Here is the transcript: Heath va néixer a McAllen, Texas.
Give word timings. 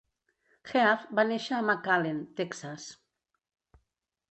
Heath 0.69 1.03
va 1.19 1.25
néixer 1.33 1.53
a 1.59 1.61
McAllen, 1.67 2.23
Texas. 2.41 2.89